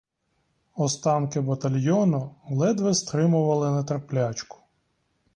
[0.75, 4.57] Останки батальйону ледве стримували нетерплячку.